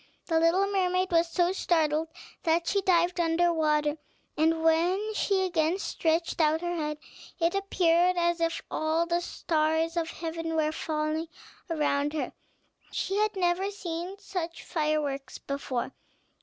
[0.25, 2.07] The little mermaid was so startled
[2.41, 3.99] that she dived under water;
[4.35, 6.97] and when she again stretched out her head,
[7.39, 11.27] it appeared as if all the stars of heaven were falling
[11.69, 12.33] around her,
[12.91, 15.91] she had never seen such fireworks before.